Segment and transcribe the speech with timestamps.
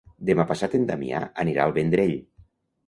[0.29, 2.19] Demà passat en Damià anirà al Vendrell.